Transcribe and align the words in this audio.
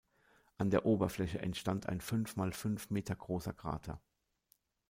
An 0.57 0.71
der 0.71 0.87
Oberfläche 0.87 1.37
entstand 1.37 1.87
ein 1.87 2.01
fünf 2.01 2.35
mal 2.35 2.53
fünf 2.53 2.89
Meter 2.89 3.15
großer 3.15 3.53
Krater. 3.53 4.01